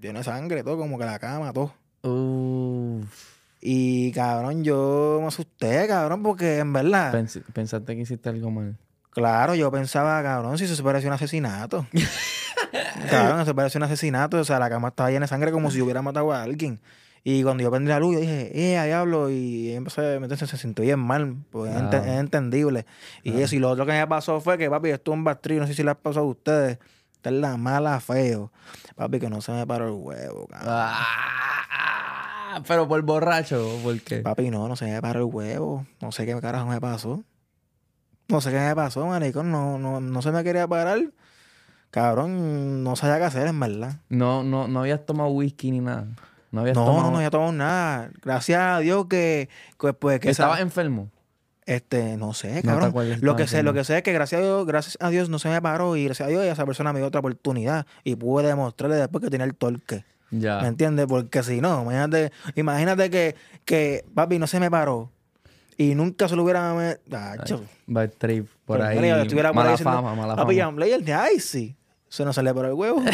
[0.00, 1.74] de sangre, todo, como que la cama, todo.
[2.02, 3.36] Uf.
[3.60, 8.76] Y cabrón, yo me asusté, cabrón, porque en verdad, Pens- ¿Pensaste que hiciste algo mal?
[9.18, 11.86] Claro, yo pensaba, cabrón, si eso se parecía un asesinato.
[13.10, 15.80] cabrón, se parecía un asesinato, o sea, la cama estaba llena de sangre como si
[15.82, 16.80] hubiera matado a alguien.
[17.24, 20.56] Y cuando yo prendí la luz, yo dije, eh, a diablo, y empecé, entonces se
[20.56, 22.04] sintió bien mal, pues es, ente- Claro.
[22.12, 22.86] es entendible.
[23.22, 25.60] Y eso, y lo otro que me pasó fue que, papi, esto es un bastrillo,
[25.60, 26.78] no sé si le ha pasado a ustedes,
[27.14, 28.50] esta es la mala feo.
[28.94, 30.68] Papi, que no se me paró el huevo, cabrón.
[30.70, 34.18] Ah, pero por borracho, ¿por qué?
[34.18, 35.86] Papi, no, no se me paró el huevo.
[36.00, 37.22] No sé qué carajo me pasó.
[38.28, 39.50] No sé qué me pasó, maricón.
[39.50, 41.00] No, no, no se me quería parar.
[41.90, 43.96] Cabrón, no sabía qué hacer, en verdad.
[44.10, 46.06] No, no, no habías tomado whisky ni nada.
[46.50, 47.04] No habías No, tomado...
[47.06, 48.10] no, no había tomado nada.
[48.22, 49.48] Gracias a Dios que,
[49.80, 51.08] que, pues, que ¿Estabas esa- enfermo?
[51.64, 52.94] este, no sé, cabrón.
[53.20, 55.38] lo que sé, lo que sé es que gracias a Dios, gracias a Dios no
[55.38, 58.46] se me paró y gracias a Dios esa persona me dio otra oportunidad y pude
[58.46, 60.04] demostrarle después que tenía el torque.
[60.30, 60.60] Ya.
[60.62, 61.06] ¿Me entiendes?
[61.06, 63.34] Porque si no, imagínate, imagínate que,
[63.66, 65.10] que papi no se me paró
[65.78, 66.92] y nunca se lo hubiera...
[67.40, 67.64] Acho.
[67.86, 68.98] Bad trip, por ahí.
[68.98, 70.72] mira, estuviera por mala ahí diciendo, fama, mala Papi, fama.
[70.76, 71.74] Blair de Icy.
[72.10, 73.00] Eso no sale por el huevo.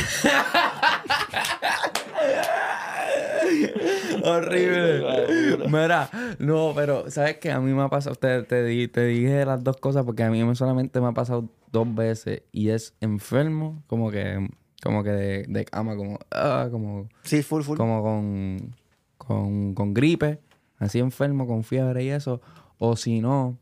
[4.22, 5.68] Horrible.
[5.68, 7.50] Mira, no, pero ¿sabes qué?
[7.52, 10.30] A mí me ha pasado, te, te, di- te dije las dos cosas porque a
[10.30, 14.48] mí me solamente me ha pasado dos veces y es enfermo, como que,
[14.82, 17.76] como que de, de cama, como, ah, como, sí, full, full.
[17.76, 18.74] como con,
[19.18, 20.40] con, con gripe,
[20.78, 22.40] así enfermo, con fiebre y eso,
[22.78, 23.58] o si no,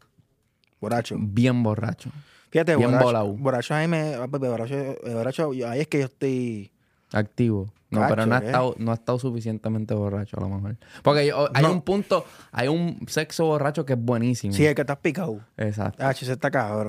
[0.81, 1.17] Borracho.
[1.19, 2.11] bien borracho.
[2.51, 3.05] Fíjate, Bien borracho.
[3.07, 3.33] volado.
[3.35, 4.13] Borracho ahí me.
[4.31, 6.71] papi, Borracho, borracho, yo- ahí es que yo estoy.
[7.13, 7.73] Activo.
[7.91, 8.47] No, Cacho, pero no ha, ¿qué?
[8.47, 10.77] estado, no ha estado suficientemente borracho, a lo mejor.
[11.03, 11.73] Porque yo- hay No.
[11.73, 14.55] un punto, hay un sexo borracho que es buenísimo.
[14.55, 15.41] Sí, es que estás picado.
[15.59, 16.03] Exacto.
[16.05, 16.89] Ah, ese está cabrón.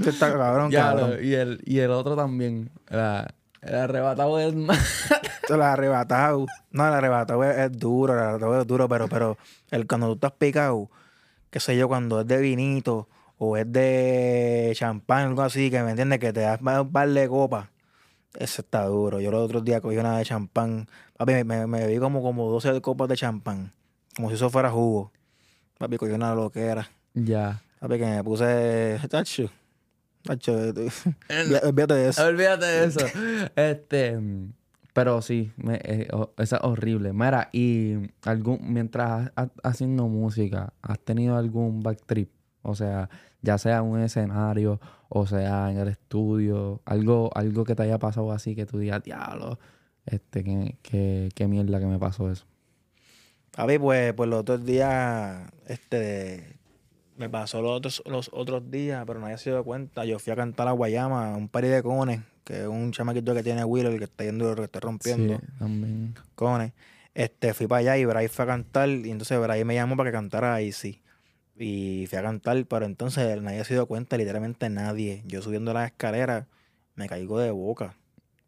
[0.00, 1.10] ese está cabrón, Ya, cabrón.
[1.10, 2.70] lo- y, el, y el otro también.
[2.88, 4.38] la- el arrebatado
[5.44, 5.56] es más.
[5.56, 6.46] El arrebatado.
[6.70, 9.38] No, el arrebatado es, es duro, el arrebatado es duro, pero, pero
[9.70, 10.90] el, cuando tú estás picado,
[11.50, 15.90] qué sé yo, cuando es de vinito o es de champán, algo así, que me
[15.90, 17.68] entiendes, que te das un par de copas.
[18.38, 19.20] Ese está duro.
[19.20, 20.88] Yo los otros días cogí una de champán.
[21.16, 23.72] Papi, me, me, me bebí como, como 12 copas de champán.
[24.16, 25.12] Como si eso fuera jugo.
[25.78, 26.88] Papi, cogí una loquera.
[27.14, 27.62] ya.
[27.78, 28.98] Papi, que me puse.
[29.08, 29.50] Tacho.
[30.22, 30.52] Tacho.
[30.52, 32.26] Olvídate de eso.
[32.26, 33.06] Olvídate de eso.
[33.56, 34.18] este.
[34.94, 37.12] Pero sí, me, eh, esa es horrible.
[37.12, 42.30] Mira, y algún, mientras has- haciendo música, ¿has tenido algún backtrip?
[42.62, 43.10] O sea,
[43.42, 44.80] ya sea en un escenario,
[45.10, 49.02] o sea en el estudio, algo, algo que te haya pasado así que tú digas,
[49.02, 49.58] diablo,
[50.06, 52.46] este, que, que, qué mierda que me pasó eso.
[53.50, 56.56] Papi, pues, pues los otros días, este,
[57.16, 60.04] me pasó los otros, los otros días, pero nadie se dio cuenta.
[60.04, 63.34] Yo fui a cantar a Guayama, a un party de cones, que es un chamaquito
[63.34, 66.14] que tiene Wheeler, que está yendo, que está rompiendo Sí, también.
[66.34, 66.72] cones.
[67.14, 70.10] Este, fui para allá y Bray fue a cantar, y entonces Bray me llamó para
[70.10, 71.02] que cantara ahí sí.
[71.56, 75.22] Y fui a cantar, pero entonces nadie se dio cuenta, literalmente nadie.
[75.26, 76.46] Yo subiendo las escaleras,
[76.96, 77.94] me caigo de boca.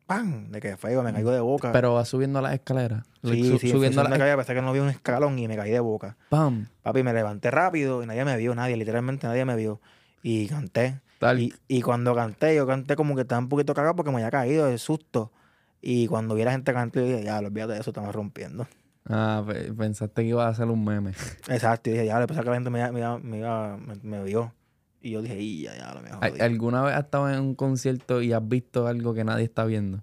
[0.06, 0.50] ¡Pam!
[0.50, 1.72] De que feo, me caigo de boca.
[1.72, 3.04] Pero vas subiendo las escaleras.
[3.22, 5.56] sí, Su- sí, subiendo la las calle, pensé que no había un escalón y me
[5.56, 6.16] caí de boca.
[6.28, 6.66] ¡Pam!
[6.82, 9.80] Papi, me levanté rápido y nadie me vio, nadie, literalmente nadie me vio.
[10.22, 11.00] Y canté.
[11.18, 11.40] Tal.
[11.40, 14.30] Y, y cuando canté, yo canté como que estaba un poquito cagado porque me había
[14.30, 15.32] caído de susto.
[15.80, 18.66] Y cuando vi a la gente cantar, yo dije, ya, olvídate de eso, estamos rompiendo.
[19.08, 21.12] Ah, pe- pensaste que ibas a hacer un meme.
[21.48, 24.22] Exacto, y dije, ya, le pensaba que la gente me, iba- me, iba- me, iba-
[24.24, 24.52] vio.
[25.00, 26.24] Y yo dije, y ya, ya, lo mejor.
[26.24, 29.64] ¿Al- ¿Alguna vez has estado en un concierto y has visto algo que nadie está
[29.64, 30.02] viendo?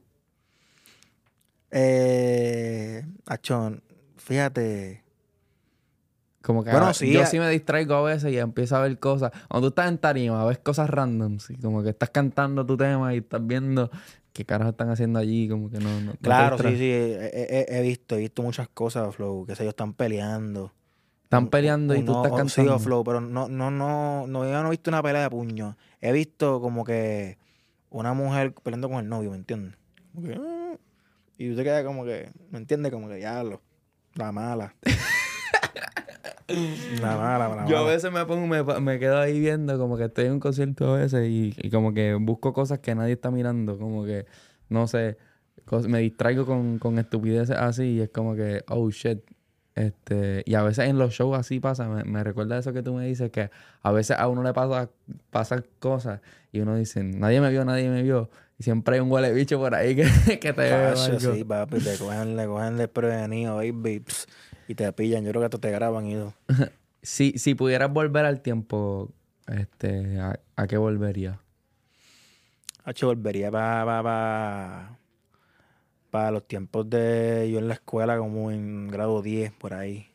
[1.72, 3.84] Eh, Achón,
[4.18, 5.03] fíjate.
[6.44, 9.00] Como que Bueno, sí, yo a- sí me distraigo a veces y empiezo a ver
[9.00, 9.32] cosas.
[9.50, 13.14] Cuando tú estás en tarima, ves cosas random, sí, como que estás cantando tu tema
[13.16, 13.90] y estás viendo
[14.34, 16.02] qué caras están haciendo allí, como que no.
[16.02, 17.30] no- Claro, sí, sí, he,
[17.70, 20.74] he- he visto, he visto muchas cosas, Flow, que sé yo, están peleando.
[21.24, 22.76] Están peleando y tú estás o- Sí, cantando.
[22.76, 25.78] o flow, pero no, no, no, no, yo no he visto una pelea de puño.
[26.02, 27.38] He visto como que
[27.90, 29.76] una mujer peleando con el novio, ¿me entiendes?
[30.22, 30.76] Que, "Ah",
[31.38, 32.92] y usted queda como que, ¿me entiendes?
[32.92, 33.62] Como que ya lo,
[34.16, 34.76] la mala.
[37.02, 40.06] la mala, la Yo a veces me pongo, me, me quedo ahí viendo, como que
[40.06, 43.32] estoy en un concierto a veces y, y como que busco cosas que nadie está
[43.32, 44.26] mirando, como que,
[44.70, 45.18] no sé,
[45.88, 49.20] me distraigo con, con estupideces así y es como que, oh shit.
[49.76, 52.94] Este, y a veces en los shows así pasa, me, me recuerda eso que tú
[52.94, 53.50] me dices, que
[53.82, 54.90] a veces a uno le pasa,
[55.32, 58.30] pasan cosas y uno dice, nadie me vio, nadie me vio.
[58.60, 60.06] Y siempre hay un huele bicho por ahí que,
[60.40, 64.28] que te ve sí, papi, te cogen, le cogen desprevenido, baby, ps,
[64.68, 65.24] y te pillan.
[65.24, 66.34] Yo creo que hasta te graban y todo.
[67.06, 69.12] Si, si pudieras volver al tiempo,
[69.48, 71.38] este, ¿a, a qué volverías?
[72.86, 75.00] Hacho, volvería para pa, pa,
[76.12, 80.10] pa los tiempos de yo en la escuela, como en grado 10, por ahí.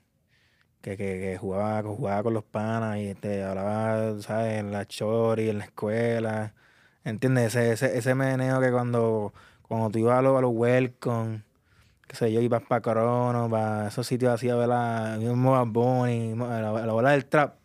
[0.81, 4.61] Que, que, que jugaba, jugaba con los panas y este, hablaba, ¿sabes?
[4.61, 6.55] En la chori, en la escuela.
[7.05, 7.55] ¿Entiendes?
[7.55, 11.43] Ese, ese, ese meneo que cuando, cuando tú ibas a los, a los welcome,
[12.09, 16.33] qué sé yo, ibas para Corono, para esos sitios así a ver la mismo Bunny,
[16.33, 17.57] a la, a la bola del trap,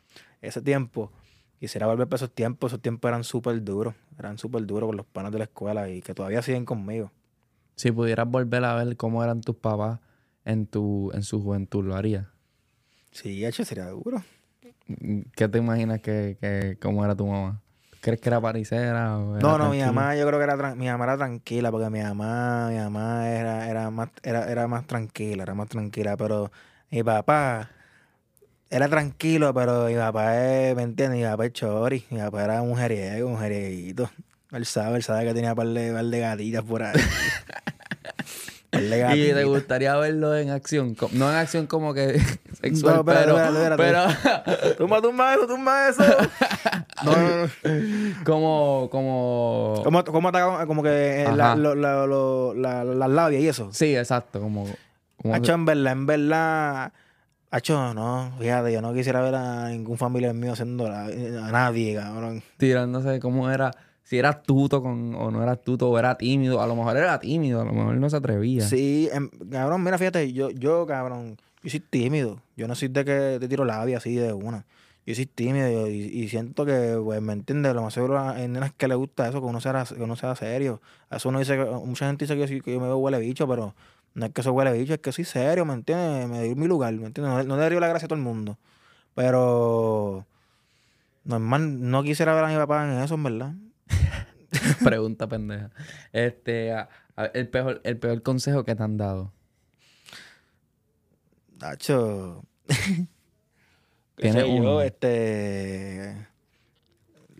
[0.41, 1.11] ese tiempo.
[1.59, 5.05] Quisiera volver para esos tiempos, esos tiempos eran súper duros, eran súper duros con los
[5.05, 7.09] panas de la escuela y que todavía siguen conmigo.
[7.75, 9.99] Si pudieras volver a ver cómo eran tus papás
[10.43, 12.27] en tu en su juventud, ¿lo harías?
[13.11, 14.21] Sí, hecho, sería duro.
[15.35, 17.62] ¿Qué te imaginas que, que cómo era tu mamá?
[18.03, 20.87] ¿Crees que era paricera o era No, no, mi mamá yo creo que era, mi
[20.87, 25.43] mamá era tranquila porque mi mamá, mi mamá era, era, más, era, era más tranquila,
[25.43, 26.51] era más tranquila, pero
[26.91, 27.69] mi papá
[28.69, 31.21] era tranquilo, pero mi papá es, ¿me entiendes?
[31.21, 34.09] Mi papá es chori, mi papá era mujeriego, mujerieguito.
[34.51, 36.99] Él sabe, él sabe que tenía par de, par de gatitas por ahí.
[38.73, 40.95] ¿Y te gustaría verlo en acción?
[41.11, 42.19] No en acción como que
[42.61, 46.03] sexual, No, pero, espérate, pero Tumba, tumba eso, tumba eso.
[47.03, 47.49] No, no, no.
[48.23, 49.81] como, como...
[49.83, 53.69] ¿Cómo, cómo ataca como que eh, la, lo- la- lo- la- las labias y eso?
[53.73, 54.65] Sí, exacto, como...
[55.17, 56.93] como Hacho, en verdad, en verdad.
[57.51, 61.07] Hacho, no, fíjate, yo no quisiera ver a ningún familiar mío haciendo a
[61.51, 62.41] nadie, cabrón.
[62.57, 63.71] tirándose cómo era...
[64.03, 66.61] Si era tuto con, o no era tuto, o era tímido.
[66.61, 68.61] A lo mejor era tímido, a lo mejor no se atrevía.
[68.67, 72.41] Sí, em, cabrón, mira, fíjate, yo, yo, cabrón, yo soy tímido.
[72.57, 74.65] Yo no soy de que te tiro labia así de una.
[75.05, 77.73] yo soy tímido y, y siento que, pues, ¿me entiendes?
[77.73, 80.35] Lo más seguro hay nenas que le gusta eso, que uno sea, que uno sea
[80.35, 80.81] serio.
[81.09, 83.73] Eso uno dice, mucha gente dice que yo, que yo me veo huele bicho, pero
[84.15, 86.27] no es que eso huele bicho, es que soy serio, ¿me entiendes?
[86.29, 87.33] Me doy mi lugar, ¿me entiendes?
[87.33, 88.57] No, no le daría la gracia a todo el mundo.
[89.15, 90.25] Pero
[91.23, 93.53] normal, no quisiera ver a mi papá en eso, en verdad.
[94.83, 95.69] Pregunta pendeja.
[96.11, 99.31] Este, a- a- el, peor, el peor consejo que te han dado.
[101.59, 102.43] Nacho.
[102.67, 103.07] ¿Qué
[104.17, 104.81] Tiene uno.
[104.81, 106.27] Este.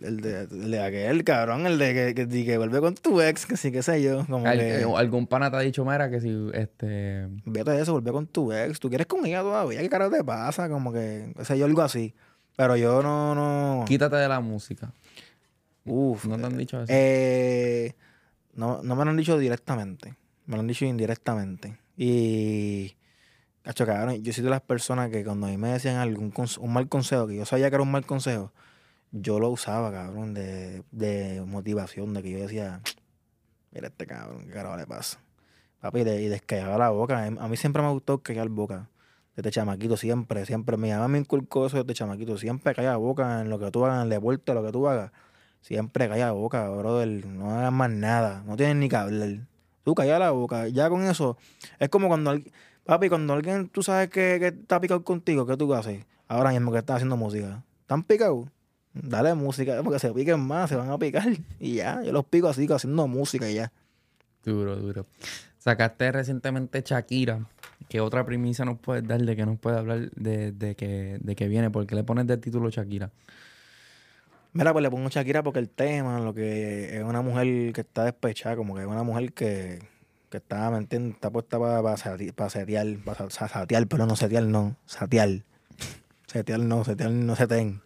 [0.00, 3.46] El de, el de aquel, cabrón, el de que, que, que vuelve con tu ex,
[3.46, 4.26] que sí, qué sé yo.
[4.26, 4.80] Como Al- que.
[4.80, 7.28] eh, algún pana te ha dicho, mira, que si, este...
[7.46, 8.80] Vete de eso, vuelve con tu ex.
[8.80, 9.80] ¿Tú quieres con ella todavía?
[9.80, 10.68] ¿Qué carajo te pasa?
[10.68, 12.12] Como que, qué sé yo, algo así.
[12.56, 13.84] Pero yo no, no.
[13.86, 14.92] Quítate de la música.
[15.84, 16.26] Uf.
[16.26, 16.92] ¿No te han dicho eso?
[16.94, 17.94] Eh,
[18.54, 20.14] no, no me lo han dicho directamente.
[20.46, 21.78] Me lo han dicho indirectamente.
[21.96, 22.96] Y.
[23.62, 26.72] Cacho, cabrón, yo soy de las personas que cuando a mí me decían algún un
[26.72, 28.52] mal consejo, que yo sabía que era un mal consejo,
[29.10, 32.82] yo lo usaba, cabrón, de, de motivación, de que yo decía,
[33.72, 35.18] mira este cabrón, qué carajo le pasa.
[35.80, 37.24] Papi, y, de, y descallaba la boca.
[37.24, 38.90] A mí siempre me gustó callar boca.
[39.36, 40.76] Desde chamaquito, siempre, siempre.
[40.76, 42.36] Mi mamá me inculcó eso desde chamaquito.
[42.36, 45.10] Siempre calla boca en lo que tú hagas, en el deporte, lo que tú hagas.
[45.64, 47.24] Siempre calla boca, brother.
[47.24, 48.42] No hagas más nada.
[48.46, 49.30] No tienes ni que hablar.
[49.82, 50.68] Tú calla la boca.
[50.68, 51.38] Ya con eso,
[51.78, 52.52] es como cuando alguien,
[52.84, 56.04] papi, cuando alguien tú sabes que, que está picado contigo, ¿qué tú haces?
[56.28, 57.62] Ahora mismo que estás haciendo música.
[57.80, 58.46] ¿Están picados?
[58.92, 61.28] Dale música, porque se piquen más, se van a picar.
[61.58, 63.72] Y ya, yo los pico así, haciendo música y ya.
[64.44, 65.06] Duro, duro.
[65.56, 67.40] Sacaste recientemente Shakira.
[67.88, 71.34] ¿Qué otra primicia nos puedes dar de que nos puede hablar de, de que, de
[71.34, 71.70] que viene?
[71.70, 73.10] ¿Por qué le pones de título Shakira?
[74.54, 78.04] Mira, pues le pongo Shakira porque el tema, lo que es una mujer que está
[78.04, 79.80] despechada, como que es una mujer que,
[80.30, 81.14] que está, ¿me entiendes?
[81.16, 82.32] Está puesta para pa, setear,
[83.04, 85.42] para satear, pero no setear, no, satear.
[86.28, 87.80] Setear no, setear no seten.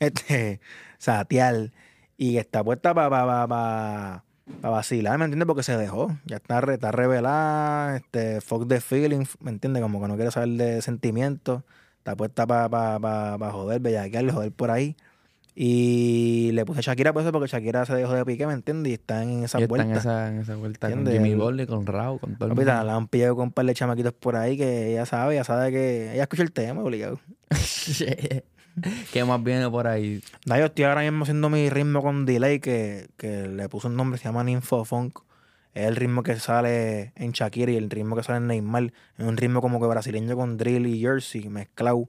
[0.00, 0.60] Este,
[0.98, 1.70] satear.
[2.16, 4.24] Y está puesta para pa, pa,
[4.60, 5.46] pa, vacilar, ¿me entiendes?
[5.46, 6.16] Porque se dejó.
[6.24, 9.82] Ya está, re- está revelada, este, fuck the feeling, ¿me entiendes?
[9.82, 11.62] Como que no quiere saber de sentimientos.
[11.98, 14.96] Está puesta para pa, pa, pa joder, bellaquear, joder por ahí.
[15.54, 18.90] Y le puse Shakira por eso, porque Shakira se dejó de pique, ¿me entiendes?
[18.90, 19.86] Y está en esa y vuelta.
[19.90, 21.14] en esa, en esa vuelta con ¿Entiendes?
[21.22, 22.72] Jimmy El- Butler, con Rao, con todo el mundo.
[22.84, 25.70] la han pillado con un par de chamaquitos por ahí que ella sabe, ella sabe
[25.70, 27.20] que ella escucha el tema, obligado.
[29.12, 30.22] ¿Qué más viene por ahí?
[30.46, 33.96] No, yo estoy ahora mismo haciendo mi ritmo con delay que, que le puse un
[33.96, 35.18] nombre, se llama Ninfo Funk.
[35.74, 38.92] Es el ritmo que sale en Shakira y el ritmo que sale en Neymar.
[39.18, 42.08] Es un ritmo como que brasileño con drill y jersey mezclado.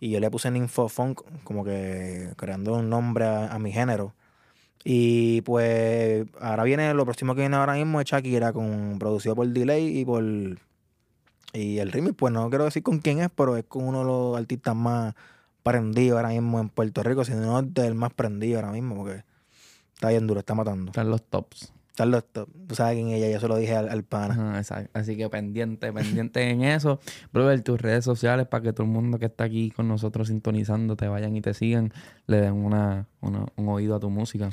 [0.00, 4.14] Y yo le puse Ninfo Funk, como que creando un nombre a, mi género.
[4.82, 9.46] Y pues ahora viene, lo próximo que viene ahora mismo es Shakira, con, producido por
[9.46, 10.24] Delay y por...
[11.52, 14.04] Y el remix, pues no quiero decir con quién es, pero es con uno de
[14.06, 15.14] los artistas más
[15.62, 19.24] prendidos ahora mismo en Puerto Rico, si no es del más prendido ahora mismo, porque
[19.94, 20.92] está bien duro, está matando.
[20.92, 21.72] Están los tops.
[22.00, 22.48] Está en los top.
[22.66, 24.32] Tú sabes quién es ella, yo se lo dije al, al pana.
[24.34, 24.90] Ajá, exacto.
[24.98, 26.98] Así que pendiente, pendiente en eso.
[27.32, 30.96] Brother, tus redes sociales para que todo el mundo que está aquí con nosotros sintonizando
[30.96, 31.92] te vayan y te sigan,
[32.26, 34.48] le den una, una- un oído a tu música.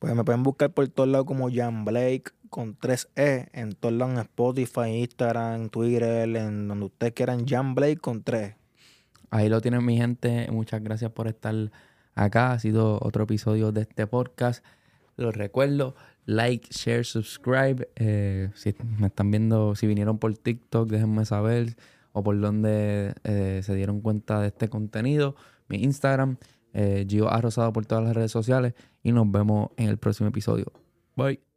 [0.00, 4.14] Pues me pueden buscar por todos lados como Jan Blake con 3E, en todos lados
[4.14, 8.54] en Spotify, Instagram, Twitter, en donde ustedes quieran, Jan Blake con 3.
[9.30, 10.48] Ahí lo tienen mi gente.
[10.50, 11.54] Muchas gracias por estar
[12.14, 12.52] acá.
[12.52, 14.64] Ha sido otro episodio de este podcast.
[15.16, 15.96] Los recuerdo.
[16.28, 17.88] Like, share, subscribe.
[17.96, 21.74] Eh, si me están viendo, si vinieron por TikTok, déjenme saber.
[22.12, 25.36] O por donde eh, se dieron cuenta de este contenido.
[25.68, 26.36] Mi Instagram,
[26.74, 28.74] eh, Gio Arrosado por todas las redes sociales.
[29.02, 30.70] Y nos vemos en el próximo episodio.
[31.16, 31.47] Bye.